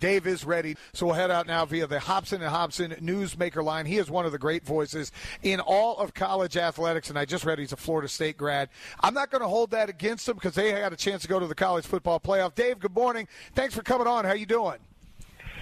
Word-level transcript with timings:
Dave 0.00 0.26
is 0.26 0.44
ready, 0.44 0.76
so 0.92 1.06
we'll 1.06 1.14
head 1.14 1.30
out 1.30 1.46
now 1.46 1.64
via 1.64 1.86
the 1.86 2.00
Hobson 2.00 2.40
and 2.42 2.50
Hobson 2.50 2.92
Newsmaker 3.00 3.64
line. 3.64 3.86
He 3.86 3.98
is 3.98 4.10
one 4.10 4.26
of 4.26 4.32
the 4.32 4.38
great 4.38 4.64
voices 4.64 5.12
in 5.42 5.60
all 5.60 5.96
of 5.98 6.14
college 6.14 6.56
athletics, 6.56 7.10
and 7.10 7.18
I 7.18 7.24
just 7.24 7.44
read 7.44 7.58
he's 7.58 7.72
a 7.72 7.76
Florida 7.76 8.08
State 8.08 8.36
grad. 8.36 8.68
I'm 9.00 9.14
not 9.14 9.30
going 9.30 9.42
to 9.42 9.48
hold 9.48 9.70
that 9.72 9.88
against 9.88 10.28
him 10.28 10.34
because 10.34 10.54
they 10.54 10.70
had 10.70 10.92
a 10.92 10.96
chance 10.96 11.22
to 11.22 11.28
go 11.28 11.38
to 11.40 11.46
the 11.46 11.54
college 11.54 11.86
football 11.86 12.20
playoff. 12.20 12.54
Dave, 12.54 12.78
good 12.78 12.94
morning. 12.94 13.26
Thanks 13.54 13.74
for 13.74 13.82
coming 13.82 14.06
on. 14.06 14.24
How 14.24 14.30
are 14.30 14.36
you 14.36 14.46
doing? 14.46 14.78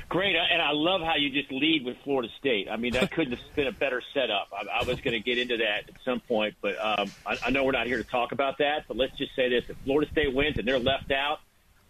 Great, 0.09 0.37
and 0.37 0.63
I 0.63 0.71
love 0.71 1.01
how 1.01 1.17
you 1.17 1.31
just 1.31 1.51
lead 1.51 1.85
with 1.85 1.97
Florida 2.05 2.29
State. 2.39 2.69
I 2.71 2.77
mean, 2.77 2.93
that 2.93 3.11
couldn't 3.11 3.37
have 3.37 3.57
been 3.57 3.67
a 3.67 3.73
better 3.73 4.01
setup. 4.15 4.49
I, 4.53 4.81
I 4.81 4.85
was 4.85 5.01
going 5.01 5.15
to 5.15 5.21
get 5.21 5.37
into 5.37 5.57
that 5.57 5.89
at 5.89 5.95
some 6.05 6.21
point, 6.21 6.55
but 6.61 6.77
um, 6.79 7.11
I, 7.27 7.37
I 7.47 7.51
know 7.51 7.65
we're 7.65 7.73
not 7.73 7.89
here 7.89 7.97
to 7.97 8.05
talk 8.05 8.31
about 8.31 8.59
that. 8.59 8.85
But 8.87 8.97
let's 8.97 9.17
just 9.19 9.35
say 9.35 9.49
this: 9.49 9.65
if 9.69 9.77
Florida 9.79 10.09
State 10.13 10.33
wins 10.33 10.59
and 10.59 10.69
they're 10.69 10.79
left 10.79 11.11
out, 11.11 11.41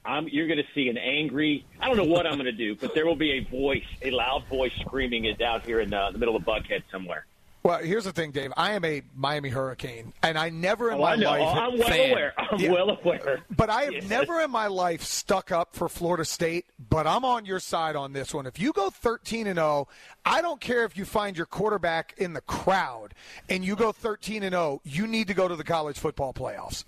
I'm, 0.07 0.29
you're 0.29 0.47
going 0.47 0.59
to 0.59 0.65
see 0.75 0.89
an 0.89 0.99
angry. 0.99 1.67
I 1.81 1.89
don't 1.89 1.97
know 1.97 2.05
what 2.05 2.27
I'm 2.27 2.35
going 2.35 2.45
to 2.47 2.53
do, 2.53 2.75
but 2.77 2.95
there 2.95 3.07
will 3.07 3.17
be 3.17 3.33
a 3.33 3.41
voice, 3.41 3.85
a 4.03 4.11
loud 4.11 4.47
voice, 4.49 4.73
screaming 4.81 5.25
it 5.25 5.41
out 5.43 5.65
here 5.65 5.81
in 5.81 5.93
uh, 5.93 6.11
the 6.13 6.19
middle 6.19 6.37
of 6.37 6.43
Buckhead 6.45 6.83
somewhere. 6.91 7.27
Well, 7.63 7.79
here's 7.81 8.05
the 8.05 8.13
thing, 8.13 8.31
Dave. 8.31 8.53
I 8.57 8.75
am 8.75 8.85
a 8.85 9.03
Miami 9.17 9.49
Hurricane, 9.49 10.13
and 10.23 10.39
I 10.39 10.51
never 10.51 10.93
in 10.93 10.99
oh, 10.99 11.03
my 11.03 11.15
I 11.15 11.17
know. 11.17 11.31
life. 11.31 11.57
I'm 11.59 11.77
well 11.77 11.89
fan. 11.89 12.11
aware. 12.13 12.33
I'm 12.39 12.61
Yeah. 12.61 12.71
well 12.71 12.91
aware. 12.91 13.41
But 13.51 13.71
I 13.71 13.83
have 13.83 13.93
Yes. 13.95 14.09
never 14.09 14.41
in 14.41 14.53
my 14.53 14.69
life 14.69 15.03
stuck 15.03 15.51
up 15.51 15.75
for 15.75 15.89
Florida 15.89 16.25
State, 16.25 16.67
but 16.79 17.09
I'm 17.09 17.25
on 17.25 17.45
your 17.45 17.59
side 17.59 17.97
on 17.97 18.13
this 18.13 18.33
one. 18.33 18.47
If 18.47 18.61
you 18.61 18.73
go 18.73 18.89
13 18.91 19.49
and 19.49 19.57
0, 19.57 19.89
I 20.25 20.43
don't 20.43 20.61
care 20.61 20.85
if 20.85 20.97
you 20.97 21.05
find 21.05 21.37
your 21.37 21.47
quarterback 21.47 22.15
in 22.19 22.35
the 22.35 22.41
crowd 22.43 23.15
and 23.49 23.65
you 23.65 23.75
go 23.75 23.91
13 23.91 24.45
and 24.45 24.53
0, 24.53 24.81
you 24.85 25.09
need 25.09 25.27
to 25.27 25.35
go 25.35 25.49
to 25.49 25.57
the 25.57 25.65
college 25.65 25.99
football 25.99 26.33
playoffs. 26.33 26.85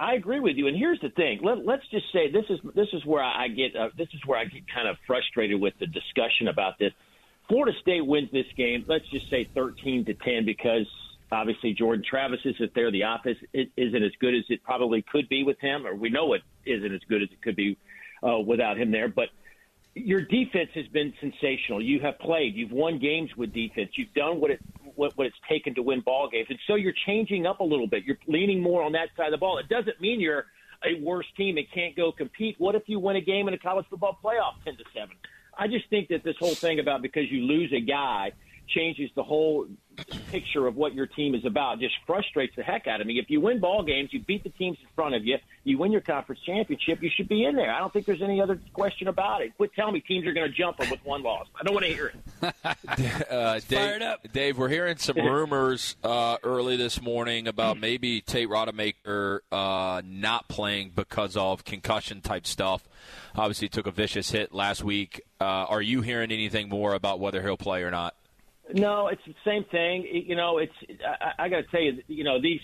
I 0.00 0.14
agree 0.14 0.38
with 0.40 0.56
you. 0.56 0.68
And 0.68 0.76
here's 0.76 1.00
the 1.00 1.10
thing. 1.10 1.40
Let, 1.42 1.64
let's 1.66 1.86
just 1.90 2.06
say 2.12 2.30
this 2.30 2.44
is 2.48 2.60
this 2.74 2.88
is 2.92 3.04
where 3.04 3.22
I 3.22 3.48
get 3.48 3.74
uh, 3.74 3.88
this 3.96 4.08
is 4.14 4.20
where 4.26 4.38
I 4.38 4.44
get 4.44 4.62
kind 4.72 4.86
of 4.88 4.96
frustrated 5.06 5.60
with 5.60 5.74
the 5.80 5.86
discussion 5.86 6.48
about 6.48 6.78
this. 6.78 6.92
Florida 7.48 7.76
State 7.80 8.06
wins 8.06 8.30
this 8.30 8.46
game. 8.56 8.84
Let's 8.86 9.08
just 9.10 9.28
say 9.30 9.48
13 9.54 10.04
to 10.04 10.14
10 10.14 10.44
because 10.44 10.86
obviously 11.32 11.72
Jordan 11.74 12.04
Travis 12.08 12.40
isn't 12.44 12.74
there. 12.74 12.90
The 12.92 13.02
offense 13.02 13.38
i- 13.56 13.70
isn't 13.76 14.02
as 14.02 14.12
good 14.20 14.34
as 14.34 14.44
it 14.50 14.62
probably 14.62 15.02
could 15.02 15.28
be 15.28 15.42
with 15.44 15.58
him, 15.58 15.86
or 15.86 15.94
we 15.94 16.10
know 16.10 16.34
it 16.34 16.42
isn't 16.66 16.94
as 16.94 17.00
good 17.08 17.22
as 17.22 17.28
it 17.32 17.40
could 17.42 17.56
be 17.56 17.76
uh, 18.22 18.38
without 18.38 18.78
him 18.78 18.90
there. 18.90 19.08
But 19.08 19.30
your 19.94 20.20
defense 20.20 20.70
has 20.74 20.86
been 20.88 21.12
sensational. 21.20 21.82
You 21.82 22.00
have 22.00 22.18
played. 22.18 22.54
You've 22.54 22.70
won 22.70 22.98
games 22.98 23.30
with 23.36 23.52
defense. 23.52 23.90
You've 23.96 24.12
done 24.14 24.40
what 24.40 24.50
it 24.50 24.60
what, 24.98 25.16
what 25.16 25.26
it's 25.28 25.36
taken 25.48 25.74
to 25.76 25.82
win 25.82 26.00
ball 26.00 26.28
games, 26.28 26.48
and 26.50 26.58
so 26.66 26.74
you're 26.74 26.94
changing 27.06 27.46
up 27.46 27.60
a 27.60 27.64
little 27.64 27.86
bit. 27.86 28.04
You're 28.04 28.18
leaning 28.26 28.60
more 28.60 28.82
on 28.82 28.92
that 28.92 29.08
side 29.16 29.26
of 29.26 29.32
the 29.32 29.38
ball. 29.38 29.58
It 29.58 29.68
doesn't 29.68 30.00
mean 30.00 30.20
you're 30.20 30.46
a 30.84 31.00
worse 31.00 31.26
team 31.36 31.56
and 31.56 31.66
can't 31.72 31.96
go 31.96 32.10
compete. 32.12 32.56
What 32.58 32.74
if 32.74 32.82
you 32.86 32.98
win 32.98 33.16
a 33.16 33.20
game 33.20 33.48
in 33.48 33.54
a 33.54 33.58
college 33.58 33.86
football 33.88 34.18
playoff, 34.22 34.62
ten 34.64 34.76
to 34.76 34.84
seven? 34.92 35.14
I 35.56 35.68
just 35.68 35.88
think 35.88 36.08
that 36.08 36.24
this 36.24 36.36
whole 36.38 36.54
thing 36.54 36.80
about 36.80 37.02
because 37.02 37.30
you 37.30 37.42
lose 37.42 37.72
a 37.72 37.80
guy 37.80 38.32
changes 38.68 39.10
the 39.14 39.22
whole 39.22 39.66
picture 40.30 40.66
of 40.66 40.76
what 40.76 40.94
your 40.94 41.06
team 41.06 41.34
is 41.34 41.44
about. 41.44 41.80
Just 41.80 41.94
frustrates 42.06 42.54
the 42.56 42.62
heck 42.62 42.86
out 42.86 43.00
of 43.00 43.06
me. 43.06 43.18
If 43.18 43.30
you 43.30 43.40
win 43.40 43.60
ball 43.60 43.82
games, 43.82 44.10
you 44.12 44.20
beat 44.20 44.44
the 44.44 44.50
teams 44.50 44.78
in 44.80 44.88
front 44.94 45.14
of 45.14 45.24
you, 45.24 45.38
you 45.64 45.78
win 45.78 45.92
your 45.92 46.00
conference 46.00 46.40
championship, 46.44 47.02
you 47.02 47.10
should 47.14 47.28
be 47.28 47.44
in 47.44 47.56
there. 47.56 47.72
I 47.72 47.78
don't 47.78 47.92
think 47.92 48.06
there's 48.06 48.22
any 48.22 48.40
other 48.40 48.60
question 48.72 49.08
about 49.08 49.42
it. 49.42 49.56
Quit 49.56 49.72
telling 49.74 49.94
me 49.94 50.00
teams 50.00 50.26
are 50.26 50.32
going 50.32 50.50
to 50.50 50.56
jump 50.56 50.78
them 50.78 50.90
with 50.90 51.04
one 51.04 51.22
loss. 51.22 51.46
I 51.58 51.64
don't 51.64 51.74
want 51.74 51.86
to 51.86 51.92
hear 51.92 52.06
it. 52.06 52.14
Uh, 53.28 53.60
Dave, 53.68 54.00
Dave, 54.32 54.58
we're 54.58 54.68
hearing 54.68 54.96
some 54.96 55.16
rumors 55.16 55.96
uh, 56.02 56.36
early 56.42 56.76
this 56.76 57.00
morning 57.00 57.46
about 57.46 57.78
maybe 57.78 58.20
Tate 58.20 58.48
Rodemaker 58.48 59.40
uh, 59.52 60.02
not 60.04 60.48
playing 60.48 60.92
because 60.94 61.36
of 61.36 61.64
concussion 61.64 62.20
type 62.20 62.46
stuff. 62.46 62.88
Obviously, 63.36 63.66
he 63.66 63.70
took 63.70 63.86
a 63.86 63.90
vicious 63.90 64.30
hit 64.30 64.52
last 64.52 64.82
week. 64.82 65.20
Uh, 65.40 65.44
are 65.44 65.82
you 65.82 66.00
hearing 66.02 66.32
anything 66.32 66.68
more 66.68 66.94
about 66.94 67.20
whether 67.20 67.42
he'll 67.42 67.56
play 67.56 67.82
or 67.82 67.90
not? 67.90 68.14
No, 68.72 69.08
it's 69.08 69.22
the 69.26 69.34
same 69.44 69.64
thing. 69.64 70.06
You 70.26 70.36
know, 70.36 70.58
it's 70.58 70.72
I, 71.04 71.44
I 71.44 71.48
got 71.48 71.58
to 71.58 71.62
tell 71.64 71.80
you, 71.80 72.02
you 72.06 72.24
know 72.24 72.40
these 72.40 72.60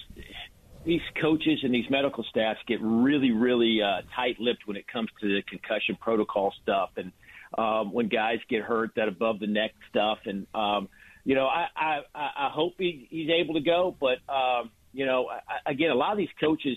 these 0.84 1.00
coaches 1.20 1.60
and 1.62 1.72
these 1.72 1.88
medical 1.88 2.24
staffs 2.24 2.60
get 2.66 2.78
really, 2.82 3.30
really 3.30 3.80
uh, 3.80 4.02
tight-lipped 4.14 4.66
when 4.66 4.76
it 4.76 4.86
comes 4.86 5.08
to 5.20 5.26
the 5.26 5.42
concussion 5.48 5.96
protocol 5.98 6.52
stuff, 6.62 6.90
and 6.96 7.12
um, 7.56 7.92
when 7.92 8.08
guys 8.08 8.38
get 8.50 8.62
hurt, 8.62 8.90
that 8.96 9.08
above 9.08 9.40
the 9.40 9.46
neck 9.46 9.72
stuff, 9.88 10.18
and 10.26 10.46
um, 10.54 10.88
you 11.24 11.34
know, 11.34 11.46
I 11.46 11.68
I, 11.74 12.00
I 12.14 12.30
I 12.36 12.50
hope 12.52 12.74
he, 12.78 13.06
he's 13.10 13.30
able 13.30 13.54
to 13.54 13.60
go, 13.60 13.96
but 13.98 14.18
um, 14.32 14.70
you 14.92 15.06
know, 15.06 15.28
I, 15.30 15.70
again, 15.70 15.90
a 15.90 15.94
lot 15.94 16.12
of 16.12 16.18
these 16.18 16.28
coaches. 16.40 16.76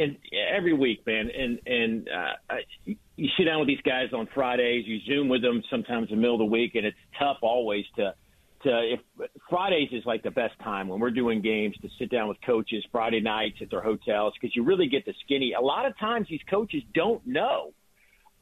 And 0.00 0.16
every 0.56 0.74
week, 0.74 1.04
man, 1.08 1.28
and 1.28 1.58
and 1.66 2.08
uh, 2.08 2.54
I, 2.54 2.94
you 3.16 3.28
sit 3.36 3.46
down 3.46 3.58
with 3.58 3.66
these 3.66 3.80
guys 3.80 4.12
on 4.12 4.28
Fridays, 4.32 4.86
you 4.86 5.00
Zoom 5.00 5.28
with 5.28 5.42
them 5.42 5.60
sometimes 5.68 6.10
in 6.10 6.16
the 6.16 6.20
middle 6.20 6.36
of 6.36 6.38
the 6.38 6.44
week, 6.44 6.76
and 6.76 6.86
it's 6.86 6.96
tough 7.18 7.38
always 7.42 7.84
to 7.96 8.14
to 8.62 8.94
if 8.94 9.00
Fridays 9.48 9.88
is 9.92 10.04
like 10.04 10.22
the 10.22 10.30
best 10.30 10.58
time 10.62 10.88
when 10.88 11.00
we're 11.00 11.10
doing 11.10 11.40
games 11.40 11.76
to 11.82 11.88
sit 11.98 12.10
down 12.10 12.28
with 12.28 12.38
coaches 12.44 12.84
Friday 12.90 13.20
nights 13.20 13.58
at 13.60 13.70
their 13.70 13.82
hotels 13.82 14.34
because 14.40 14.54
you 14.54 14.64
really 14.64 14.88
get 14.88 15.04
the 15.04 15.14
skinny. 15.24 15.52
A 15.52 15.60
lot 15.60 15.86
of 15.86 15.96
times 15.98 16.26
these 16.28 16.40
coaches 16.50 16.82
don't 16.94 17.24
know, 17.26 17.72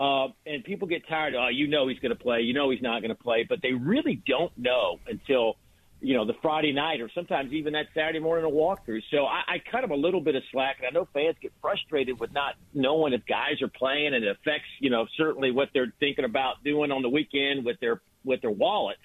uh, 0.00 0.28
and 0.46 0.64
people 0.64 0.88
get 0.88 1.06
tired. 1.08 1.34
Oh, 1.34 1.48
you 1.48 1.66
know 1.68 1.88
he's 1.88 1.98
going 1.98 2.16
to 2.16 2.22
play. 2.22 2.42
You 2.42 2.54
know 2.54 2.70
he's 2.70 2.82
not 2.82 3.00
going 3.00 3.14
to 3.14 3.22
play, 3.22 3.44
but 3.48 3.60
they 3.62 3.72
really 3.72 4.22
don't 4.26 4.56
know 4.56 4.98
until 5.06 5.56
you 6.00 6.14
know 6.14 6.26
the 6.26 6.34
Friday 6.42 6.72
night 6.72 7.00
or 7.00 7.10
sometimes 7.14 7.52
even 7.52 7.72
that 7.72 7.86
Saturday 7.94 8.18
morning 8.18 8.44
a 8.44 8.54
walkthrough. 8.54 9.02
So 9.10 9.24
I, 9.24 9.42
I 9.46 9.62
cut 9.70 9.80
them 9.80 9.90
a 9.90 9.96
little 9.96 10.20
bit 10.20 10.34
of 10.34 10.42
slack, 10.52 10.76
and 10.78 10.86
I 10.86 10.90
know 10.90 11.08
fans 11.12 11.36
get 11.40 11.52
frustrated 11.60 12.20
with 12.20 12.32
not 12.32 12.54
knowing 12.74 13.12
if 13.12 13.24
guys 13.26 13.62
are 13.62 13.68
playing, 13.68 14.14
and 14.14 14.24
it 14.24 14.30
affects 14.30 14.68
you 14.80 14.90
know 14.90 15.06
certainly 15.16 15.50
what 15.50 15.68
they're 15.74 15.92
thinking 16.00 16.24
about 16.24 16.64
doing 16.64 16.90
on 16.90 17.02
the 17.02 17.10
weekend 17.10 17.64
with 17.64 17.80
their 17.80 18.00
with 18.24 18.40
their 18.40 18.50
wallets. 18.50 19.00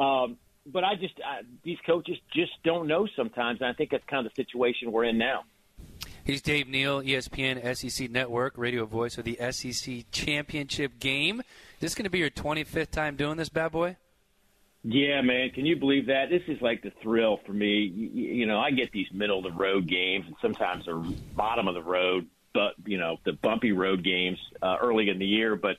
Um, 0.00 0.38
but 0.66 0.82
I 0.82 0.94
just 0.96 1.14
I, 1.24 1.42
these 1.62 1.78
coaches 1.86 2.16
just 2.34 2.52
don't 2.64 2.88
know 2.88 3.06
sometimes, 3.14 3.60
and 3.60 3.68
I 3.68 3.74
think 3.74 3.90
that's 3.90 4.04
kind 4.06 4.26
of 4.26 4.32
the 4.34 4.42
situation 4.42 4.90
we're 4.90 5.04
in 5.04 5.18
now. 5.18 5.44
He's 6.24 6.42
Dave 6.42 6.68
Neal, 6.68 7.02
ESPN 7.02 7.76
SEC 7.76 8.10
Network, 8.10 8.54
radio 8.56 8.84
voice 8.84 9.18
of 9.18 9.24
the 9.24 9.38
SEC 9.50 10.10
Championship 10.10 10.98
game. 10.98 11.40
Is 11.40 11.80
this 11.80 11.94
going 11.94 12.04
to 12.04 12.10
be 12.10 12.18
your 12.18 12.30
25th 12.30 12.90
time 12.90 13.16
doing 13.16 13.36
this, 13.36 13.48
bad 13.48 13.72
boy? 13.72 13.96
Yeah, 14.82 15.20
man, 15.20 15.50
can 15.50 15.66
you 15.66 15.76
believe 15.76 16.06
that? 16.06 16.30
This 16.30 16.42
is 16.48 16.60
like 16.62 16.82
the 16.82 16.92
thrill 17.02 17.40
for 17.44 17.52
me. 17.52 17.80
You, 17.94 18.08
you 18.34 18.46
know, 18.46 18.58
I 18.58 18.70
get 18.70 18.92
these 18.92 19.08
middle 19.12 19.38
of 19.38 19.44
the 19.44 19.58
road 19.58 19.86
games, 19.86 20.24
and 20.26 20.36
sometimes 20.40 20.86
they're 20.86 21.02
bottom 21.34 21.68
of 21.68 21.74
the 21.74 21.82
road, 21.82 22.26
but 22.54 22.74
you 22.86 22.96
know, 22.96 23.18
the 23.24 23.32
bumpy 23.32 23.72
road 23.72 24.02
games 24.02 24.38
uh, 24.62 24.76
early 24.80 25.10
in 25.10 25.18
the 25.18 25.26
year. 25.26 25.56
But 25.56 25.76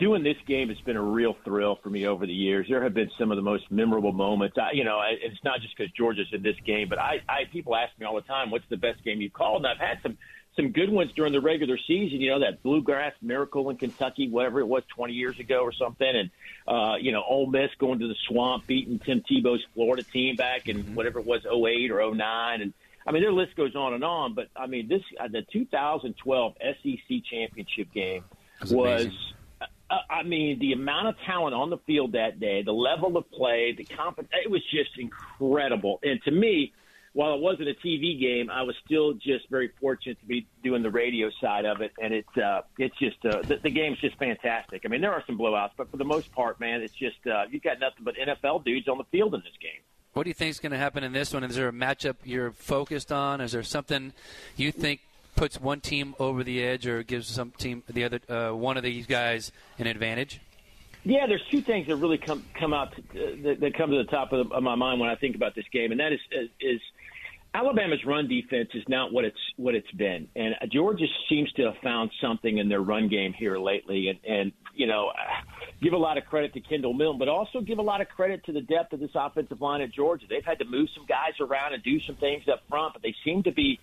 doing 0.00 0.24
this 0.24 0.36
game 0.46 0.70
has 0.70 0.80
been 0.80 0.96
a 0.96 1.02
real 1.02 1.36
thrill 1.44 1.78
for 1.82 1.90
me 1.90 2.06
over 2.06 2.26
the 2.26 2.32
years. 2.32 2.66
There 2.68 2.82
have 2.82 2.94
been 2.94 3.10
some 3.18 3.30
of 3.30 3.36
the 3.36 3.42
most 3.42 3.70
memorable 3.70 4.12
moments. 4.12 4.56
I, 4.58 4.72
you 4.72 4.82
know, 4.82 4.98
I, 4.98 5.10
it's 5.20 5.44
not 5.44 5.60
just 5.60 5.76
because 5.76 5.92
Georgia's 5.92 6.26
in 6.32 6.42
this 6.42 6.56
game, 6.66 6.88
but 6.88 6.98
I, 6.98 7.20
I 7.28 7.44
people 7.52 7.76
ask 7.76 7.96
me 7.98 8.06
all 8.06 8.16
the 8.16 8.22
time, 8.22 8.50
"What's 8.50 8.68
the 8.68 8.78
best 8.78 9.04
game 9.04 9.20
you've 9.20 9.34
called?" 9.34 9.64
And 9.64 9.66
I've 9.66 9.78
had 9.78 10.00
some 10.02 10.16
some 10.56 10.72
good 10.72 10.90
ones 10.90 11.12
during 11.14 11.32
the 11.32 11.40
regular 11.40 11.78
season. 11.86 12.20
You 12.20 12.30
know, 12.30 12.40
that 12.40 12.62
bluegrass 12.62 13.12
miracle 13.20 13.68
in 13.70 13.76
Kentucky, 13.76 14.28
whatever 14.28 14.60
it 14.60 14.66
was, 14.66 14.82
20 14.96 15.12
years 15.12 15.38
ago 15.38 15.60
or 15.60 15.72
something, 15.72 16.08
and 16.08 16.30
uh, 16.66 16.96
you 16.96 17.12
know, 17.12 17.22
Ole 17.22 17.46
Miss 17.46 17.70
going 17.78 17.98
to 18.00 18.08
the 18.08 18.16
swamp, 18.26 18.66
beating 18.66 18.98
Tim 18.98 19.22
Tebow's 19.30 19.64
Florida 19.74 20.02
team 20.02 20.34
back 20.34 20.66
in 20.66 20.94
whatever 20.94 21.20
it 21.20 21.26
was, 21.26 21.44
08 21.44 21.90
or 21.90 22.14
09, 22.14 22.62
and 22.62 22.72
I 23.06 23.12
mean, 23.12 23.22
their 23.22 23.32
list 23.32 23.54
goes 23.54 23.76
on 23.76 23.92
and 23.92 24.02
on. 24.02 24.34
But 24.34 24.48
I 24.56 24.66
mean, 24.66 24.88
this 24.88 25.02
uh, 25.20 25.28
the 25.28 25.42
2012 25.52 26.54
SEC 26.58 27.24
championship 27.30 27.92
game 27.92 28.24
That's 28.60 28.72
was. 28.72 29.08
Uh, 29.90 29.98
I 30.08 30.22
mean, 30.22 30.60
the 30.60 30.72
amount 30.72 31.08
of 31.08 31.16
talent 31.26 31.54
on 31.54 31.68
the 31.68 31.78
field 31.78 32.12
that 32.12 32.38
day, 32.38 32.62
the 32.62 32.72
level 32.72 33.16
of 33.16 33.28
play, 33.30 33.74
the 33.76 33.84
confidence, 33.84 34.32
it 34.44 34.50
was 34.50 34.62
just 34.70 34.96
incredible. 34.98 35.98
And 36.04 36.22
to 36.22 36.30
me, 36.30 36.72
while 37.12 37.34
it 37.34 37.40
wasn't 37.40 37.68
a 37.68 37.74
TV 37.74 38.20
game, 38.20 38.50
I 38.50 38.62
was 38.62 38.76
still 38.84 39.14
just 39.14 39.50
very 39.50 39.72
fortunate 39.80 40.20
to 40.20 40.26
be 40.26 40.46
doing 40.62 40.84
the 40.84 40.90
radio 40.90 41.28
side 41.40 41.64
of 41.64 41.80
it. 41.80 41.92
And 42.00 42.14
it's, 42.14 42.36
uh, 42.36 42.60
it's 42.78 42.96
just, 42.98 43.16
uh, 43.24 43.42
the, 43.42 43.56
the 43.56 43.70
game's 43.70 43.98
just 43.98 44.16
fantastic. 44.16 44.82
I 44.84 44.88
mean, 44.88 45.00
there 45.00 45.12
are 45.12 45.24
some 45.26 45.36
blowouts, 45.36 45.72
but 45.76 45.90
for 45.90 45.96
the 45.96 46.04
most 46.04 46.30
part, 46.30 46.60
man, 46.60 46.82
it's 46.82 46.94
just, 46.94 47.26
uh, 47.26 47.46
you 47.50 47.58
got 47.58 47.80
nothing 47.80 48.04
but 48.04 48.14
NFL 48.14 48.64
dudes 48.64 48.86
on 48.86 48.96
the 48.98 49.04
field 49.10 49.34
in 49.34 49.40
this 49.40 49.56
game. 49.60 49.80
What 50.12 50.24
do 50.24 50.30
you 50.30 50.34
think 50.34 50.50
is 50.50 50.60
going 50.60 50.72
to 50.72 50.78
happen 50.78 51.02
in 51.02 51.12
this 51.12 51.32
one? 51.32 51.42
Is 51.42 51.56
there 51.56 51.68
a 51.68 51.72
matchup 51.72 52.16
you're 52.24 52.52
focused 52.52 53.10
on? 53.10 53.40
Is 53.40 53.52
there 53.52 53.62
something 53.62 54.12
you 54.56 54.70
think 54.70 55.00
puts 55.36 55.60
one 55.60 55.80
team 55.80 56.14
over 56.18 56.44
the 56.44 56.62
edge 56.62 56.86
or 56.86 57.02
gives 57.02 57.28
some 57.28 57.52
team 57.52 57.82
the 57.88 58.04
other 58.04 58.20
uh, 58.28 58.54
one 58.54 58.76
of 58.76 58.82
these 58.82 59.06
guys 59.06 59.52
an 59.78 59.86
advantage? 59.86 60.40
Yeah, 61.02 61.26
there's 61.26 61.44
two 61.50 61.62
things 61.62 61.86
that 61.86 61.96
really 61.96 62.18
come 62.18 62.44
come 62.58 62.74
out 62.74 62.92
uh, 62.92 63.18
that, 63.42 63.58
that, 63.60 63.74
come 63.76 63.90
to 63.90 63.96
the 63.96 64.10
top 64.10 64.32
of, 64.32 64.48
the, 64.48 64.54
of, 64.54 64.62
my 64.62 64.74
mind 64.74 65.00
when 65.00 65.08
I 65.08 65.14
think 65.14 65.34
about 65.34 65.54
this 65.54 65.64
game, 65.72 65.92
and 65.92 66.00
that 66.00 66.12
is 66.12 66.20
is 66.60 66.80
Alabama's 67.54 68.04
run 68.04 68.28
defense 68.28 68.68
is 68.74 68.84
not 68.86 69.10
what 69.12 69.24
it's 69.24 69.38
what 69.56 69.74
it's 69.74 69.90
been, 69.92 70.28
and 70.36 70.54
Georgia 70.70 71.06
seems 71.28 71.50
to 71.52 71.62
have 71.62 71.76
found 71.82 72.10
something 72.20 72.58
in 72.58 72.68
their 72.68 72.82
run 72.82 73.08
game 73.08 73.32
here 73.32 73.58
lately, 73.58 74.08
and 74.08 74.18
and 74.28 74.52
you 74.74 74.86
know, 74.86 75.10
give 75.82 75.92
a 75.92 75.98
lot 75.98 76.18
of 76.18 76.24
credit 76.26 76.52
to 76.54 76.60
Kendall 76.60 76.94
Milton, 76.94 77.18
but 77.18 77.28
also 77.28 77.60
give 77.60 77.78
a 77.78 77.82
lot 77.82 78.00
of 78.00 78.08
credit 78.08 78.44
to 78.44 78.52
the 78.52 78.60
depth 78.60 78.92
of 78.92 79.00
this 79.00 79.10
offensive 79.14 79.60
line 79.60 79.80
at 79.80 79.92
Georgia. 79.92 80.26
They've 80.28 80.44
had 80.44 80.58
to 80.58 80.64
move 80.64 80.88
some 80.94 81.06
guys 81.06 81.32
around 81.40 81.74
and 81.74 81.82
do 81.82 81.98
some 82.06 82.16
things 82.16 82.44
up 82.50 82.62
front, 82.68 82.92
but 82.92 83.02
they 83.02 83.14
seem 83.24 83.42
to 83.44 83.52
be 83.52 83.80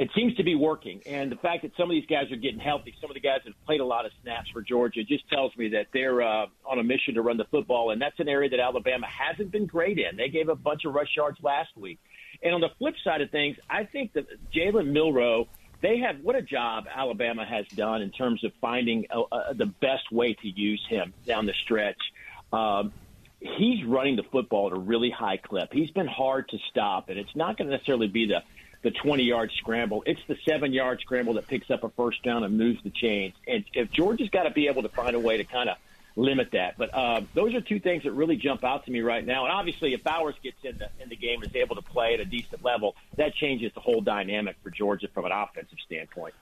it 0.00 0.08
seems 0.14 0.34
to 0.36 0.42
be 0.42 0.54
working. 0.54 1.02
And 1.04 1.30
the 1.30 1.36
fact 1.36 1.60
that 1.60 1.72
some 1.76 1.90
of 1.90 1.90
these 1.90 2.06
guys 2.06 2.32
are 2.32 2.36
getting 2.36 2.58
healthy, 2.58 2.94
some 3.02 3.10
of 3.10 3.14
the 3.14 3.20
guys 3.20 3.40
have 3.44 3.52
played 3.66 3.80
a 3.80 3.84
lot 3.84 4.06
of 4.06 4.12
snaps 4.22 4.48
for 4.50 4.62
Georgia, 4.62 5.04
just 5.04 5.28
tells 5.28 5.54
me 5.58 5.68
that 5.68 5.88
they're 5.92 6.22
uh, 6.22 6.46
on 6.64 6.78
a 6.78 6.82
mission 6.82 7.12
to 7.16 7.22
run 7.22 7.36
the 7.36 7.44
football. 7.50 7.90
And 7.90 8.00
that's 8.00 8.18
an 8.18 8.26
area 8.26 8.48
that 8.48 8.60
Alabama 8.60 9.06
hasn't 9.06 9.52
been 9.52 9.66
great 9.66 9.98
in. 9.98 10.16
They 10.16 10.30
gave 10.30 10.48
a 10.48 10.54
bunch 10.54 10.86
of 10.86 10.94
rush 10.94 11.14
yards 11.14 11.36
last 11.42 11.76
week. 11.76 11.98
And 12.42 12.54
on 12.54 12.62
the 12.62 12.70
flip 12.78 12.94
side 13.04 13.20
of 13.20 13.30
things, 13.30 13.58
I 13.68 13.84
think 13.84 14.14
that 14.14 14.24
Jalen 14.54 14.90
Milroe, 14.90 15.48
they 15.82 15.98
have 15.98 16.16
what 16.22 16.34
a 16.34 16.40
job 16.40 16.84
Alabama 16.90 17.44
has 17.44 17.66
done 17.76 18.00
in 18.00 18.10
terms 18.10 18.42
of 18.42 18.52
finding 18.58 19.04
uh, 19.14 19.20
uh, 19.30 19.52
the 19.52 19.66
best 19.66 20.10
way 20.10 20.32
to 20.32 20.48
use 20.48 20.82
him 20.88 21.12
down 21.26 21.44
the 21.44 21.54
stretch. 21.64 22.00
Um, 22.54 22.94
he's 23.38 23.84
running 23.84 24.16
the 24.16 24.24
football 24.32 24.68
at 24.68 24.72
a 24.72 24.80
really 24.80 25.10
high 25.10 25.36
clip. 25.36 25.74
He's 25.74 25.90
been 25.90 26.08
hard 26.08 26.48
to 26.48 26.58
stop, 26.70 27.10
and 27.10 27.18
it's 27.18 27.36
not 27.36 27.58
going 27.58 27.68
to 27.68 27.76
necessarily 27.76 28.08
be 28.08 28.24
the 28.26 28.42
the 28.82 28.90
20 28.90 29.22
yard 29.22 29.50
scramble. 29.56 30.02
It's 30.06 30.20
the 30.26 30.36
seven 30.44 30.72
yard 30.72 31.00
scramble 31.00 31.34
that 31.34 31.48
picks 31.48 31.70
up 31.70 31.84
a 31.84 31.90
first 31.90 32.22
down 32.22 32.44
and 32.44 32.56
moves 32.56 32.82
the 32.82 32.90
chains. 32.90 33.34
And 33.46 33.64
if 33.74 33.90
Georgia's 33.90 34.30
got 34.30 34.44
to 34.44 34.50
be 34.50 34.68
able 34.68 34.82
to 34.82 34.88
find 34.88 35.14
a 35.14 35.20
way 35.20 35.36
to 35.36 35.44
kind 35.44 35.68
of 35.68 35.76
limit 36.16 36.50
that. 36.52 36.76
But 36.76 36.94
uh, 36.94 37.22
those 37.34 37.54
are 37.54 37.60
two 37.60 37.80
things 37.80 38.04
that 38.04 38.12
really 38.12 38.36
jump 38.36 38.64
out 38.64 38.84
to 38.84 38.90
me 38.90 39.00
right 39.00 39.24
now. 39.24 39.44
And 39.44 39.52
obviously, 39.52 39.94
if 39.94 40.02
Bowers 40.02 40.34
gets 40.42 40.56
in 40.62 40.78
the 40.78 40.88
in 41.02 41.08
the 41.08 41.16
game 41.16 41.42
and 41.42 41.50
is 41.50 41.56
able 41.56 41.76
to 41.76 41.82
play 41.82 42.14
at 42.14 42.20
a 42.20 42.24
decent 42.24 42.64
level, 42.64 42.96
that 43.16 43.34
changes 43.34 43.72
the 43.74 43.80
whole 43.80 44.00
dynamic 44.00 44.56
for 44.62 44.70
Georgia 44.70 45.08
from 45.12 45.24
an 45.24 45.32
offensive 45.32 45.78
standpoint. 45.84 46.34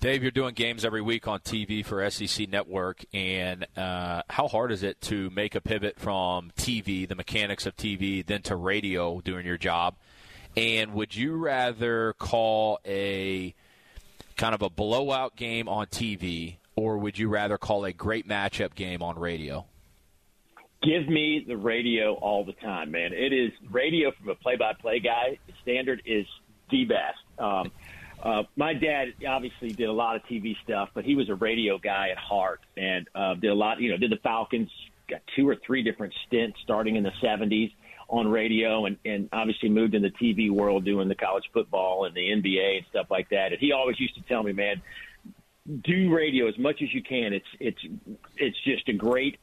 Dave, 0.00 0.22
you're 0.22 0.30
doing 0.30 0.54
games 0.54 0.84
every 0.84 1.00
week 1.00 1.26
on 1.26 1.40
TV 1.40 1.84
for 1.84 2.08
SEC 2.10 2.48
Network, 2.50 3.04
and 3.14 3.66
uh, 3.76 4.22
how 4.28 4.46
hard 4.46 4.70
is 4.70 4.82
it 4.82 5.00
to 5.02 5.30
make 5.30 5.54
a 5.54 5.60
pivot 5.60 5.98
from 5.98 6.52
TV, 6.56 7.08
the 7.08 7.14
mechanics 7.14 7.64
of 7.64 7.76
TV, 7.76 8.24
then 8.24 8.42
to 8.42 8.56
radio 8.56 9.20
doing 9.22 9.46
your 9.46 9.56
job? 9.56 9.96
And 10.56 10.94
would 10.94 11.14
you 11.14 11.36
rather 11.36 12.14
call 12.14 12.78
a 12.86 13.54
kind 14.36 14.54
of 14.54 14.62
a 14.62 14.70
blowout 14.70 15.36
game 15.36 15.68
on 15.68 15.86
TV, 15.86 16.56
or 16.74 16.96
would 16.98 17.18
you 17.18 17.28
rather 17.28 17.58
call 17.58 17.84
a 17.84 17.92
great 17.92 18.26
matchup 18.26 18.74
game 18.74 19.02
on 19.02 19.18
radio? 19.18 19.66
Give 20.82 21.08
me 21.08 21.44
the 21.46 21.56
radio 21.56 22.14
all 22.14 22.44
the 22.44 22.52
time, 22.52 22.90
man. 22.90 23.12
It 23.12 23.32
is 23.32 23.50
radio 23.70 24.12
from 24.12 24.30
a 24.30 24.34
play-by-play 24.34 25.00
guy. 25.00 25.38
The 25.46 25.52
Standard 25.62 26.02
is 26.06 26.26
the 26.70 26.84
best. 26.84 27.18
Um, 27.38 27.70
uh, 28.22 28.44
my 28.56 28.72
dad 28.72 29.08
obviously 29.28 29.70
did 29.70 29.88
a 29.88 29.92
lot 29.92 30.16
of 30.16 30.22
TV 30.24 30.56
stuff, 30.64 30.90
but 30.94 31.04
he 31.04 31.14
was 31.14 31.28
a 31.28 31.34
radio 31.34 31.76
guy 31.78 32.10
at 32.10 32.18
heart 32.18 32.60
and 32.76 33.08
uh, 33.14 33.34
did 33.34 33.50
a 33.50 33.54
lot. 33.54 33.80
You 33.80 33.90
know, 33.90 33.96
did 33.98 34.10
the 34.10 34.18
Falcons, 34.22 34.70
got 35.08 35.20
two 35.34 35.48
or 35.48 35.56
three 35.66 35.82
different 35.82 36.14
stints 36.26 36.58
starting 36.62 36.96
in 36.96 37.02
the 37.02 37.12
'70s 37.22 37.72
on 38.08 38.28
radio 38.28 38.86
and, 38.86 38.96
and 39.04 39.28
obviously 39.32 39.68
moved 39.68 39.94
in 39.94 40.02
the 40.02 40.10
TV 40.10 40.50
world 40.50 40.84
doing 40.84 41.08
the 41.08 41.14
college 41.14 41.44
football 41.52 42.04
and 42.04 42.14
the 42.14 42.20
NBA 42.20 42.78
and 42.78 42.86
stuff 42.90 43.06
like 43.10 43.28
that. 43.30 43.52
And 43.52 43.60
he 43.60 43.72
always 43.72 43.98
used 43.98 44.14
to 44.14 44.22
tell 44.22 44.42
me, 44.42 44.52
man, 44.52 44.80
do 45.84 46.14
radio 46.14 46.46
as 46.48 46.56
much 46.58 46.82
as 46.82 46.92
you 46.94 47.02
can. 47.02 47.32
It's 47.32 47.46
it's 47.58 47.78
it's 48.36 48.56
just 48.64 48.88
a 48.88 48.92
great 48.92 49.38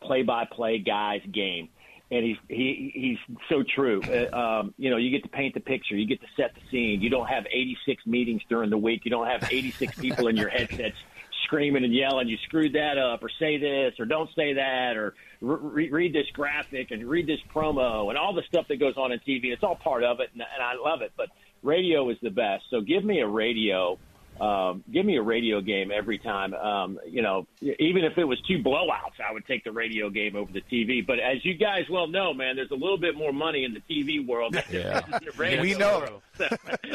play-by-play 0.00 0.78
guy's 0.78 1.22
game, 1.32 1.68
and 2.10 2.24
he's 2.24 2.36
he 2.48 2.90
he's 2.94 3.36
so 3.48 3.62
true. 3.62 4.02
Uh, 4.02 4.36
um, 4.36 4.74
you 4.76 4.90
know, 4.90 4.96
you 4.96 5.10
get 5.10 5.22
to 5.22 5.28
paint 5.28 5.54
the 5.54 5.60
picture, 5.60 5.94
you 5.94 6.06
get 6.06 6.20
to 6.20 6.26
set 6.36 6.54
the 6.54 6.60
scene. 6.70 7.00
You 7.00 7.10
don't 7.10 7.28
have 7.28 7.46
86 7.50 8.04
meetings 8.06 8.42
during 8.48 8.70
the 8.70 8.78
week. 8.78 9.02
You 9.04 9.10
don't 9.10 9.26
have 9.26 9.48
86 9.50 9.98
people 9.98 10.26
in 10.28 10.36
your 10.36 10.48
headsets 10.48 10.96
screaming 11.44 11.84
and 11.84 11.94
yelling, 11.94 12.28
"You 12.28 12.36
screwed 12.44 12.74
that 12.74 12.98
up," 12.98 13.22
or 13.22 13.28
"Say 13.38 13.56
this," 13.56 13.94
or 13.98 14.04
"Don't 14.04 14.30
say 14.34 14.54
that," 14.54 14.96
or 14.96 15.14
re- 15.40 15.90
"Read 15.90 16.12
this 16.12 16.26
graphic," 16.32 16.90
and 16.90 17.04
"Read 17.08 17.26
this 17.26 17.40
promo," 17.54 18.08
and 18.08 18.18
all 18.18 18.34
the 18.34 18.42
stuff 18.42 18.68
that 18.68 18.76
goes 18.76 18.96
on 18.96 19.12
in 19.12 19.20
TV. 19.20 19.52
It's 19.52 19.62
all 19.62 19.76
part 19.76 20.04
of 20.04 20.20
it, 20.20 20.30
and, 20.32 20.42
and 20.42 20.62
I 20.62 20.74
love 20.74 21.02
it. 21.02 21.12
But 21.16 21.30
radio 21.62 22.10
is 22.10 22.18
the 22.22 22.30
best. 22.30 22.64
So 22.70 22.80
give 22.80 23.04
me 23.04 23.20
a 23.20 23.26
radio. 23.26 23.98
Um, 24.40 24.82
give 24.92 25.06
me 25.06 25.16
a 25.16 25.22
radio 25.22 25.60
game 25.60 25.92
every 25.92 26.18
time. 26.18 26.54
Um, 26.54 26.98
you 27.06 27.22
know, 27.22 27.46
even 27.60 28.04
if 28.04 28.18
it 28.18 28.24
was 28.24 28.40
two 28.48 28.58
blowouts, 28.58 29.20
I 29.24 29.32
would 29.32 29.46
take 29.46 29.62
the 29.62 29.70
radio 29.70 30.10
game 30.10 30.34
over 30.34 30.52
the 30.52 30.60
TV. 30.60 31.06
But 31.06 31.20
as 31.20 31.44
you 31.44 31.54
guys 31.54 31.84
well 31.88 32.08
know, 32.08 32.34
man, 32.34 32.56
there's 32.56 32.72
a 32.72 32.76
little 32.76 32.98
bit 32.98 33.16
more 33.16 33.32
money 33.32 33.64
in 33.64 33.74
the 33.74 33.80
TV 33.80 34.26
world. 34.26 34.54
Than 34.54 34.64
yeah, 34.72 35.60
we 35.60 35.74
know. 35.74 36.20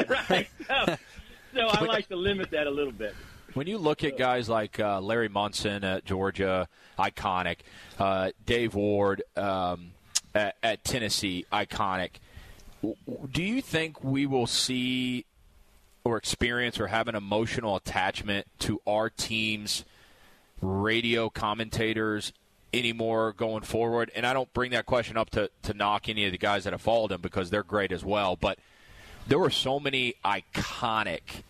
right. 0.08 0.48
So, 0.66 0.96
so 1.54 1.60
I 1.66 1.80
like 1.84 2.08
to 2.08 2.16
limit 2.16 2.50
that 2.50 2.66
a 2.66 2.70
little 2.70 2.92
bit. 2.92 3.14
When 3.54 3.66
you 3.66 3.78
look 3.78 4.04
at 4.04 4.16
guys 4.16 4.48
like 4.48 4.78
uh, 4.78 5.00
Larry 5.00 5.28
Munson 5.28 5.82
at 5.82 6.04
Georgia, 6.04 6.68
iconic, 6.98 7.58
uh, 7.98 8.30
Dave 8.46 8.74
Ward 8.74 9.22
um, 9.36 9.90
at, 10.34 10.56
at 10.62 10.84
Tennessee, 10.84 11.44
iconic, 11.52 12.10
do 13.32 13.42
you 13.42 13.60
think 13.60 14.04
we 14.04 14.24
will 14.26 14.46
see 14.46 15.26
or 16.04 16.16
experience 16.16 16.78
or 16.78 16.86
have 16.86 17.08
an 17.08 17.16
emotional 17.16 17.74
attachment 17.74 18.46
to 18.60 18.80
our 18.86 19.10
team's 19.10 19.84
radio 20.62 21.28
commentators 21.28 22.32
anymore 22.72 23.32
going 23.32 23.62
forward? 23.62 24.12
And 24.14 24.24
I 24.24 24.32
don't 24.32 24.52
bring 24.54 24.70
that 24.70 24.86
question 24.86 25.16
up 25.16 25.30
to, 25.30 25.50
to 25.64 25.74
knock 25.74 26.08
any 26.08 26.24
of 26.24 26.30
the 26.30 26.38
guys 26.38 26.64
that 26.64 26.72
have 26.72 26.82
followed 26.82 27.10
him 27.10 27.20
because 27.20 27.50
they're 27.50 27.64
great 27.64 27.90
as 27.90 28.04
well. 28.04 28.36
But 28.36 28.60
there 29.26 29.40
were 29.40 29.50
so 29.50 29.80
many 29.80 30.14
iconic 30.24 31.42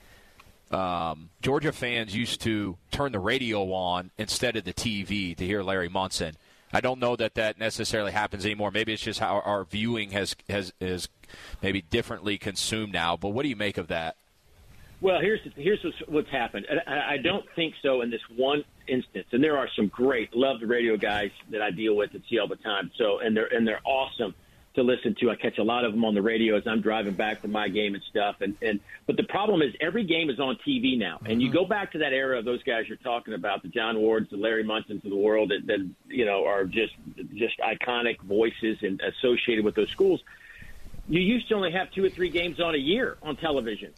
um, 0.70 1.31
Georgia 1.43 1.72
fans 1.72 2.14
used 2.14 2.40
to 2.43 2.76
turn 2.90 3.12
the 3.12 3.19
radio 3.19 3.72
on 3.72 4.11
instead 4.19 4.56
of 4.56 4.64
the 4.64 4.72
TV 4.72 5.37
to 5.37 5.44
hear 5.44 5.62
Larry 5.62 5.88
Munson. 5.88 6.37
I 6.72 6.81
don't 6.81 7.00
know 7.00 7.17
that 7.17 7.34
that 7.34 7.58
necessarily 7.58 8.12
happens 8.12 8.44
anymore. 8.44 8.70
Maybe 8.70 8.93
it's 8.93 9.02
just 9.02 9.19
how 9.19 9.40
our 9.40 9.64
viewing 9.64 10.11
has 10.12 10.37
has 10.49 10.72
is 10.81 11.08
maybe 11.62 11.82
differently 11.82 12.38
consumed 12.38 12.93
now. 12.93 13.17
But 13.17 13.31
what 13.31 13.43
do 13.43 13.49
you 13.49 13.56
make 13.56 13.76
of 13.76 13.88
that? 13.88 14.17
Well, 15.00 15.20
here's 15.20 15.40
here's 15.56 15.84
what's 16.06 16.28
happened. 16.28 16.67
I 16.87 17.17
don't 17.17 17.44
think 17.56 17.75
so 17.82 18.02
in 18.02 18.11
this 18.11 18.20
one 18.37 18.62
instance. 18.87 19.26
And 19.32 19.43
there 19.43 19.56
are 19.56 19.69
some 19.75 19.88
great, 19.88 20.37
love 20.37 20.61
the 20.61 20.67
radio 20.67 20.96
guys 20.96 21.31
that 21.50 21.62
I 21.62 21.70
deal 21.70 21.96
with 21.96 22.12
and 22.12 22.22
see 22.29 22.39
all 22.39 22.48
the 22.48 22.56
time. 22.56 22.91
So 22.96 23.19
and 23.19 23.36
they're 23.36 23.53
and 23.53 23.67
they're 23.67 23.81
awesome 23.84 24.34
to 24.74 24.82
listen 24.82 25.17
to. 25.20 25.31
I 25.31 25.36
catch 25.36 25.58
a 25.58 25.65
lot 25.65 25.84
of 25.84 25.93
them 25.93 26.05
on 26.05 26.15
the 26.15 26.22
radio 26.22 26.56
as 26.56 26.67
I'm 26.67 26.81
driving 26.81 27.15
back 27.15 27.41
from 27.41 27.50
my 27.50 27.69
game 27.69 27.94
and 27.94 28.03
stuff. 28.05 28.36
And, 28.41 28.56
and 28.62 28.81
but 29.06 29.17
the 29.17 29.24
problem 29.24 29.62
is 29.62 29.74
every 29.81 30.05
game 30.05 30.31
is 30.31 30.39
on 30.39 30.56
TV 30.67 30.96
now, 30.96 31.20
and 31.24 31.43
you 31.43 31.48
mm-hmm. 31.48 31.58
go 31.58 31.65
back 31.65 31.93
to 31.93 31.98
that 31.98 32.12
era 32.12 32.39
of 32.39 32.44
those 32.44 32.62
guys 32.62 32.84
you're 32.89 32.96
talking 32.98 33.34
about, 33.34 33.62
the 33.62 33.69
John 33.69 33.98
Wards, 33.98 34.31
the 34.31 34.36
Larry 34.36 34.65
Munsons 34.65 35.05
of 35.05 35.10
the 35.10 35.17
world, 35.17 35.50
that, 35.50 35.67
that 35.67 35.89
you 36.08 36.24
know 36.24 36.44
are 36.46 36.65
just 36.65 36.94
just 37.34 37.58
iconic 37.58 38.20
voices 38.22 38.79
and 38.82 39.00
associated 39.00 39.65
with 39.65 39.74
those 39.74 39.91
schools. 39.91 40.22
You 41.08 41.20
used 41.20 41.48
to 41.48 41.55
only 41.55 41.72
have 41.72 41.91
two 41.91 42.05
or 42.05 42.08
three 42.08 42.31
games 42.31 42.60
on 42.60 42.74
a 42.74 42.79
year 42.79 43.17
on 43.22 43.36
television. 43.36 43.93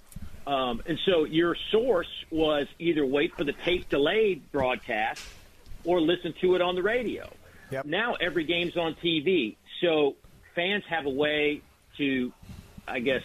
Um, 0.47 0.83
and 0.87 0.99
so 1.05 1.25
your 1.25 1.57
source 1.71 2.09
was 2.31 2.67
either 2.79 3.07
wait 3.07 3.37
for 3.37 3.45
the 3.45 3.53
tape 3.53 3.89
delayed 3.89 4.51
broadcast 4.51 5.23
or 5.85 6.01
listen 6.01 6.35
to 6.41 6.55
it 6.57 6.63
on 6.63 6.75
the 6.75 6.83
radio. 6.83 7.31
Yep. 7.71 7.87
Now 7.87 8.15
every 8.15 8.45
game's 8.45 8.77
on 8.77 8.95
TV. 8.95 9.57
So 9.81 10.17
fans 10.55 10.85
have 10.89 11.07
a 11.07 11.11
way 11.11 11.63
to, 11.99 12.33
I 12.87 13.01
guess, 13.01 13.23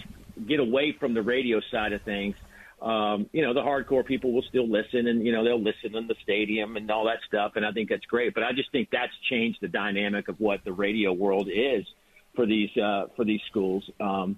get 0.48 0.60
away 0.60 0.92
from 0.92 1.14
the 1.14 1.22
radio 1.22 1.62
side 1.72 1.94
of 1.94 2.02
things. 2.04 2.36
Um, 2.82 3.28
you 3.32 3.42
know, 3.42 3.54
the 3.54 3.62
hardcore 3.62 4.06
people 4.06 4.34
will 4.34 4.44
still 4.44 4.68
listen 4.70 5.08
and, 5.08 5.26
you 5.26 5.32
know, 5.32 5.44
they'll 5.44 5.62
listen 5.62 5.96
in 5.96 6.08
the 6.08 6.16
stadium 6.22 6.78
and 6.78 6.90
all 6.92 7.06
that 7.06 7.20
stuff. 7.28 7.54
And 7.56 7.66
I 7.66 7.72
think 7.72 7.90
that's 7.90 8.06
great. 8.06 8.36
But 8.36 8.44
I 8.44 8.52
just 8.52 8.72
think 8.72 8.90
that's 8.92 9.14
changed 9.30 9.60
the 9.62 9.68
dynamic 9.68 10.28
of 10.28 10.40
what 10.40 10.64
the 10.64 10.74
radio 10.74 11.12
world 11.12 11.50
is 11.52 11.86
for 12.36 12.46
these, 12.46 12.76
uh, 12.78 13.08
for 13.16 13.26
these 13.26 13.42
schools. 13.50 13.90
Um, 14.00 14.38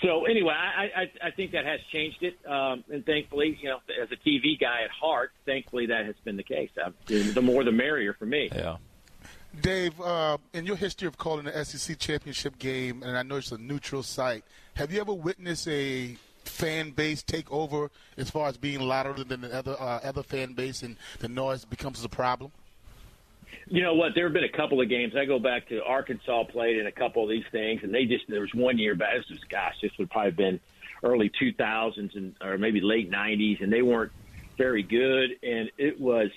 so 0.00 0.24
anyway, 0.24 0.54
I, 0.54 1.02
I, 1.02 1.28
I 1.28 1.30
think 1.30 1.52
that 1.52 1.66
has 1.66 1.80
changed 1.92 2.22
it. 2.22 2.38
Um, 2.46 2.84
and 2.90 3.04
thankfully, 3.04 3.58
you 3.60 3.68
know, 3.68 3.80
as 4.02 4.10
a 4.10 4.16
TV 4.16 4.58
guy 4.58 4.82
at 4.84 4.90
heart, 4.90 5.32
thankfully 5.44 5.86
that 5.86 6.06
has 6.06 6.16
been 6.24 6.36
the 6.36 6.42
case. 6.42 6.70
Uh, 6.82 6.90
the 7.06 7.42
more 7.42 7.64
the 7.64 7.72
merrier 7.72 8.14
for 8.14 8.26
me. 8.26 8.50
Yeah. 8.54 8.76
Dave, 9.60 9.98
uh, 10.00 10.38
in 10.52 10.66
your 10.66 10.76
history 10.76 11.08
of 11.08 11.16
calling 11.18 11.44
the 11.44 11.64
SEC 11.64 11.98
championship 11.98 12.58
game, 12.58 13.02
and 13.02 13.16
I 13.16 13.22
know 13.22 13.36
it's 13.36 13.52
a 13.52 13.58
neutral 13.58 14.02
site, 14.02 14.44
have 14.74 14.92
you 14.92 15.00
ever 15.00 15.12
witnessed 15.12 15.68
a 15.68 16.16
fan 16.44 16.90
base 16.90 17.22
take 17.22 17.50
over 17.50 17.90
as 18.16 18.30
far 18.30 18.48
as 18.48 18.56
being 18.56 18.80
louder 18.80 19.24
than 19.24 19.40
the 19.40 19.54
other 19.54 19.76
uh, 19.78 20.00
other 20.04 20.22
fan 20.22 20.52
base, 20.52 20.82
and 20.82 20.96
the 21.20 21.28
noise 21.28 21.64
becomes 21.64 22.04
a 22.04 22.08
problem? 22.08 22.52
You 23.66 23.82
know 23.82 23.94
what? 23.94 24.14
There 24.14 24.24
have 24.24 24.32
been 24.34 24.44
a 24.44 24.56
couple 24.56 24.80
of 24.80 24.88
games. 24.88 25.14
I 25.16 25.24
go 25.24 25.38
back 25.38 25.68
to 25.68 25.82
Arkansas 25.82 26.44
played 26.44 26.76
in 26.76 26.86
a 26.86 26.92
couple 26.92 27.22
of 27.22 27.30
these 27.30 27.44
things, 27.50 27.82
and 27.82 27.94
they 27.94 28.04
just 28.04 28.24
there 28.28 28.40
was 28.40 28.54
one 28.54 28.78
year 28.78 28.94
back. 28.94 29.16
This 29.16 29.30
was 29.30 29.44
gosh, 29.48 29.76
this 29.80 29.92
would 29.98 30.10
probably 30.10 30.30
have 30.30 30.36
been 30.36 30.60
early 31.02 31.30
2000s 31.30 32.16
and 32.16 32.34
or 32.42 32.58
maybe 32.58 32.80
late 32.80 33.10
90s, 33.10 33.62
and 33.62 33.72
they 33.72 33.82
weren't 33.82 34.12
very 34.58 34.82
good, 34.82 35.30
and 35.42 35.70
it 35.78 36.00
was 36.00 36.30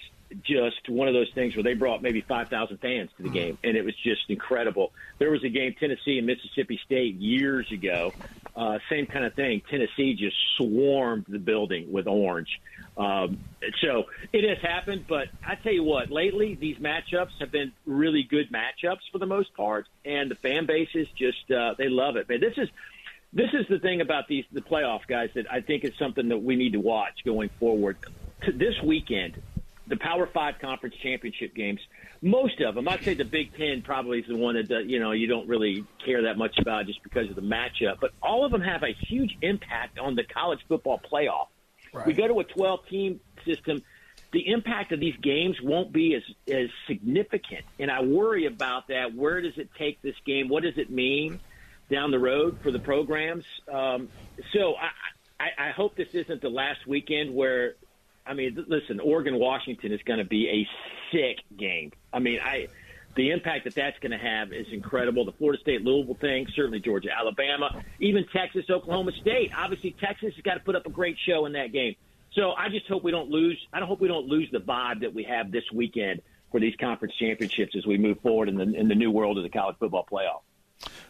just 0.44 0.90
one 0.90 1.08
of 1.08 1.14
those 1.14 1.32
things 1.34 1.56
where 1.56 1.64
they 1.64 1.74
brought 1.74 2.02
maybe 2.02 2.22
5,000 2.22 2.78
fans 2.78 3.10
to 3.18 3.24
the 3.24 3.30
game, 3.30 3.58
and 3.64 3.78
it 3.78 3.86
was 3.86 3.96
just 4.04 4.30
incredible. 4.30 4.92
There 5.20 5.32
was 5.32 5.44
a 5.44 5.50
game, 5.50 5.76
Tennessee 5.80 6.18
and 6.18 6.28
Mississippi 6.28 6.80
State, 6.86 7.16
years 7.16 7.72
ago. 7.72 8.14
Uh, 8.56 8.80
same 8.90 9.06
kind 9.06 9.24
of 9.24 9.34
thing. 9.36 9.62
Tennessee 9.70 10.16
just 10.16 10.36
swarmed 10.58 11.26
the 11.30 11.40
building 11.40 11.92
with 11.92 12.08
orange. 12.08 12.60
Um, 12.98 13.40
so 13.82 14.06
it 14.34 14.48
has 14.50 14.58
happened, 14.60 15.06
but 15.08 15.28
I 15.46 15.56
tell 15.56 15.74
you 15.74 15.84
what, 15.84 16.12
lately 16.12 16.56
these 16.56 16.78
matchups 16.78 17.40
have 17.40 17.52
been 17.52 17.72
really 17.86 18.24
good 18.24 18.52
matchups 18.52 19.02
for 19.12 19.20
the 19.20 19.28
most 19.28 19.54
part, 19.54 19.88
and 20.04 20.32
the 20.32 20.36
fan 20.36 20.66
bases 20.66 21.08
just 21.16 21.50
uh, 21.52 21.76
they 21.78 21.90
love 21.90 22.16
it. 22.16 22.28
Man, 22.28 22.42
this 22.42 22.58
is 22.58 22.70
this 23.34 23.50
is 23.54 23.68
the 23.70 23.78
thing 23.78 24.02
about 24.02 24.28
these 24.28 24.46
the 24.52 24.62
playoff 24.62 25.02
guys 25.08 25.30
that 25.36 25.46
I 25.52 25.62
think 25.62 25.84
is 25.84 25.92
something 26.00 26.30
that 26.30 26.40
we 26.40 26.56
need 26.56 26.74
to 26.74 26.80
watch 26.80 27.20
going 27.24 27.50
forward. 27.60 27.98
To 28.46 28.52
this 28.52 28.82
weekend, 28.84 29.42
the 29.88 29.98
Power 29.98 30.28
Five 30.34 30.56
conference 30.60 30.96
championship 31.02 31.56
games, 31.56 31.80
most 32.22 32.62
of 32.62 32.76
them, 32.76 32.88
I'd 32.88 33.04
say 33.04 33.14
the 33.14 33.26
Big 33.26 33.56
Ten 33.56 33.82
probably 33.82 34.20
is 34.20 34.28
the 34.28 34.36
one 34.38 34.56
that 34.56 34.72
uh, 34.72 34.80
you 34.80 35.00
know 35.00 35.12
you 35.12 35.28
don't 35.28 35.48
really 35.48 35.86
care 36.04 36.24
that 36.24 36.38
much 36.38 36.58
about 36.60 36.86
just 36.88 37.02
because 37.04 37.30
of 37.30 37.36
the 37.36 37.42
matchup. 37.42 38.00
But 38.00 38.12
all 38.22 38.46
of 38.46 38.52
them 38.52 38.62
have 38.62 38.84
a 38.84 38.94
huge 39.08 39.38
impact 39.42 40.00
on 40.00 40.16
the 40.16 40.24
college 40.24 40.60
football 40.68 41.00
playoff. 41.12 41.48
Right. 41.94 42.06
We 42.06 42.14
go 42.14 42.28
to 42.28 42.40
a 42.40 42.44
12 42.44 42.88
team 42.88 43.20
system. 43.46 43.82
The 44.34 44.50
impact 44.52 44.92
of 44.92 45.00
these 45.00 45.16
games 45.22 45.56
won't 45.62 45.94
be 45.94 46.16
as 46.16 46.24
as 46.54 46.70
significant, 46.88 47.66
and 47.80 47.90
I 47.90 48.02
worry 48.02 48.46
about 48.46 48.90
that. 48.90 49.16
Where 49.16 49.42
does 49.42 49.58
it 49.58 49.70
take 49.78 50.02
this 50.02 50.16
game? 50.26 50.50
What 50.50 50.64
does 50.64 50.78
it 50.78 50.90
mean 50.90 51.40
down 51.90 52.12
the 52.12 52.20
road 52.20 52.60
for 52.62 52.72
the 52.72 52.80
programs? 52.80 53.46
Um, 53.72 54.10
so 54.54 54.76
I, 54.76 54.90
I, 55.40 55.70
I 55.70 55.72
hope 55.72 55.96
this 55.96 56.14
isn't 56.14 56.42
the 56.42 56.50
last 56.50 56.86
weekend 56.86 57.34
where 57.34 57.76
I 58.28 58.34
mean, 58.34 58.66
listen, 58.68 59.00
Oregon 59.00 59.40
Washington 59.40 59.92
is 59.92 60.02
going 60.04 60.20
to 60.20 60.26
be 60.26 60.50
a 60.50 60.68
sick 61.12 61.38
game. 61.58 61.92
I 62.12 62.20
mean, 62.20 62.40
I 62.44 62.68
the 63.16 63.32
impact 63.32 63.64
that 63.64 63.74
that's 63.74 63.98
going 64.00 64.12
to 64.12 64.18
have 64.18 64.54
is 64.54 64.68
incredible. 64.72 65.26
The 65.26 65.32
Florida 65.34 65.60
State 65.60 65.82
Louisville 65.82 66.18
thing, 66.22 66.46
certainly 66.56 66.80
Georgia, 66.80 67.10
Alabama, 67.18 67.82
even 68.00 68.26
Texas, 68.32 68.66
Oklahoma 68.70 69.12
State. 69.22 69.52
Obviously, 69.58 69.96
Texas 70.00 70.36
has 70.36 70.44
got 70.44 70.54
to 70.54 70.60
put 70.60 70.76
up 70.76 70.86
a 70.86 70.92
great 70.92 71.18
show 71.26 71.46
in 71.48 71.54
that 71.54 71.72
game. 71.72 71.96
So 72.34 72.52
I 72.52 72.70
just 72.70 72.86
hope 72.88 73.04
we 73.04 73.12
don't 73.12 73.30
lose. 73.30 73.58
I 73.74 73.80
don't 73.80 73.88
hope 73.88 74.00
we 74.00 74.08
don't 74.08 74.28
lose 74.28 74.50
the 74.52 74.60
vibe 74.60 75.02
that 75.02 75.14
we 75.14 75.24
have 75.24 75.52
this 75.52 75.64
weekend 75.74 76.22
for 76.52 76.60
these 76.60 76.76
conference 76.80 77.16
championships 77.20 77.76
as 77.76 77.86
we 77.86 77.98
move 77.98 78.20
forward 78.22 78.50
in 78.50 78.56
the 78.56 78.64
in 78.64 78.88
the 78.88 78.96
new 78.96 79.10
world 79.10 79.38
of 79.38 79.44
the 79.44 79.50
college 79.50 79.76
football 79.80 80.06
playoff. 80.10 80.42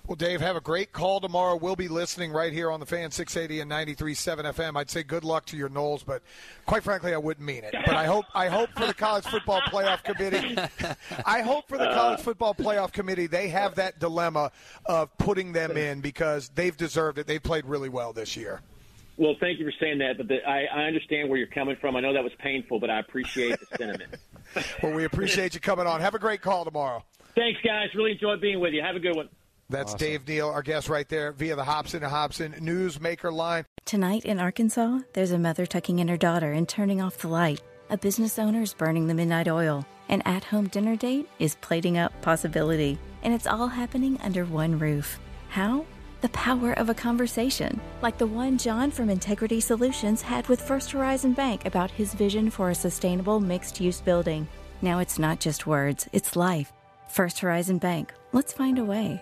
Well, 0.08 0.16
Dave, 0.16 0.40
have 0.40 0.56
a 0.56 0.62
great 0.62 0.94
call 0.94 1.20
tomorrow. 1.20 1.58
We'll 1.58 1.76
be 1.76 1.90
listening 1.90 2.32
right 2.32 2.54
here 2.54 2.72
on 2.72 2.80
the 2.80 2.86
Fan 2.86 3.12
680 3.12 3.60
and 3.60 3.70
93.7 3.70 4.54
FM. 4.54 4.78
I'd 4.78 4.90
say 4.90 5.04
good 5.04 5.26
luck 5.26 5.46
to 5.48 5.58
your 5.58 5.68
Noles, 5.68 6.06
but 6.06 6.22
quite 6.66 6.82
frankly, 6.82 7.14
I 7.14 7.18
wouldn't 7.18 7.46
mean 7.46 7.66
it. 7.66 7.76
But 7.86 7.94
I 7.94 8.06
hope 8.06 8.24
I 8.34 8.48
hope 8.48 8.70
for 8.70 8.86
the 8.86 8.94
College 8.94 9.26
Football 9.26 9.60
Playoff 9.64 10.04
Committee, 10.06 10.58
I 11.26 11.42
hope 11.42 11.68
for 11.68 11.78
the 11.78 11.88
College 11.88 12.22
Football 12.22 12.56
Playoff 12.56 12.94
Committee, 12.94 13.28
they 13.28 13.50
have 13.50 13.76
that 13.76 14.00
dilemma 14.00 14.54
of 14.86 15.16
putting 15.18 15.52
them 15.52 15.76
in 15.76 16.00
because 16.00 16.48
they've 16.56 16.78
deserved 16.78 17.18
it. 17.18 17.28
They've 17.28 17.44
played 17.44 17.66
really 17.66 17.90
well 17.90 18.14
this 18.14 18.38
year. 18.38 18.62
Well, 19.18 19.36
thank 19.42 19.60
you 19.60 19.66
for 19.66 19.74
saying 19.78 19.98
that, 19.98 20.16
but 20.18 20.30
the, 20.30 20.38
I, 20.48 20.68
I 20.74 20.84
understand 20.84 21.28
where 21.28 21.38
you're 21.38 21.48
coming 21.48 21.76
from. 21.82 21.98
I 21.98 22.00
know 22.00 22.14
that 22.14 22.24
was 22.24 22.34
painful, 22.40 22.80
but 22.80 22.90
I 22.90 23.00
appreciate 23.00 23.60
the 23.60 23.78
sentiment. 23.78 24.16
well, 24.84 24.94
we 24.94 25.04
appreciate 25.04 25.54
you 25.54 25.60
coming 25.60 25.86
on. 25.86 26.00
Have 26.00 26.16
a 26.16 26.20
great 26.20 26.42
call 26.42 26.64
tomorrow. 26.64 27.04
Thanks, 27.36 27.60
guys. 27.62 27.90
Really 27.94 28.12
enjoyed 28.14 28.40
being 28.40 28.62
with 28.62 28.74
you. 28.74 28.82
Have 28.82 28.96
a 28.96 29.00
good 29.00 29.16
one. 29.16 29.28
That's 29.70 29.94
awesome. 29.94 30.08
Dave 30.08 30.28
Neal, 30.28 30.48
our 30.48 30.62
guest 30.62 30.88
right 30.88 31.08
there 31.10 31.34
via 31.34 31.56
the 31.56 31.64
Hobson 31.64 32.02
and 32.02 32.12
Hobson 32.12 32.54
Newsmaker 32.54 33.34
line. 33.34 33.66
Tonight 33.84 34.24
in 34.24 34.40
Arkansas, 34.40 35.00
there's 35.14 35.32
a 35.32 35.40
mother 35.40 35.66
tucking 35.66 36.00
in 36.00 36.08
her 36.08 36.18
daughter 36.18 36.54
and 36.54 36.68
turning 36.70 37.02
off 37.02 37.18
the 37.18 37.28
light. 37.28 37.62
A 37.90 37.98
business 37.98 38.40
owner 38.40 38.62
is 38.62 38.74
burning 38.74 39.08
the 39.08 39.14
midnight 39.14 39.48
oil. 39.48 39.86
An 40.10 40.22
at 40.22 40.46
home 40.46 40.68
dinner 40.68 40.96
date 40.96 41.28
is 41.40 41.56
plating 41.56 41.98
up 41.98 42.14
possibility. 42.22 42.98
And 43.24 43.34
it's 43.34 43.48
all 43.48 43.68
happening 43.68 44.18
under 44.22 44.46
one 44.46 44.80
roof. 44.80 45.20
How? 45.50 45.86
The 46.22 46.30
power 46.30 46.74
of 46.74 46.90
a 46.90 46.94
conversation, 46.94 47.80
like 48.02 48.18
the 48.18 48.26
one 48.26 48.58
John 48.58 48.90
from 48.90 49.10
Integrity 49.10 49.60
Solutions 49.60 50.22
had 50.22 50.48
with 50.48 50.62
First 50.62 50.92
Horizon 50.92 51.34
Bank 51.34 51.66
about 51.66 51.92
his 51.92 52.14
vision 52.14 52.50
for 52.50 52.70
a 52.70 52.76
sustainable 52.76 53.40
mixed 53.40 53.80
use 53.82 54.02
building. 54.02 54.48
Now 54.82 55.00
it's 55.00 55.20
not 55.20 55.40
just 55.40 55.68
words, 55.68 56.08
it's 56.14 56.36
life. 56.36 56.72
First 57.10 57.40
Horizon 57.40 57.78
Bank. 57.78 58.14
Let's 58.32 58.54
find 58.54 58.80
a 58.80 58.84
way. 58.84 59.22